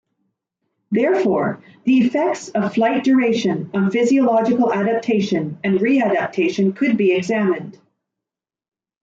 Therefore, 0.89 1.61
the 1.83 1.99
effects 1.99 2.49
of 2.49 2.73
flight 2.73 3.03
duration 3.03 3.69
on 3.75 3.91
physiological 3.91 4.73
adaptation 4.73 5.59
and 5.63 5.77
readaptation 5.77 6.75
could 6.75 6.97
be 6.97 7.13
examined. 7.15 7.77